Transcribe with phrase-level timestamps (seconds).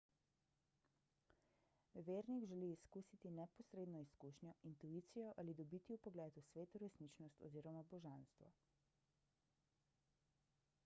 [2.05, 7.59] vernik želi izkusiti neposredno izkušnjo intuicijo ali dobiti vpogled v sveto resničnost oz.
[7.91, 8.51] božanstvo